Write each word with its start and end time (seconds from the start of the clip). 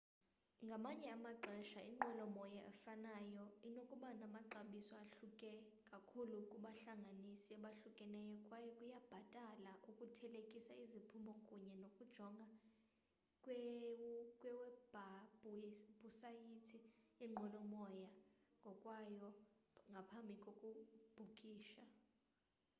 ngamanye 0.67 1.07
amaxesha 1.17 1.79
inqwelomoya 1.89 2.61
efanayo 2.71 3.43
inokuba 3.67 4.09
namaxabiso 4.21 4.93
ahluke 5.03 5.51
kakhulu 5.89 6.35
kubahlanganisi 6.51 7.49
abahlukeneyo 7.57 8.35
kwaye 8.45 8.69
kuyabhatala 8.77 9.71
ukuthelekisa 9.89 10.73
iziphumo 10.83 11.33
kunye 11.47 11.73
nokujonga 11.81 12.47
kwiwebhusayithi 15.41 16.79
yenqwelomoya 17.21 18.09
ngokwayo 18.61 19.29
ngaphambi 19.91 20.35
kokubhukisha 20.43 21.83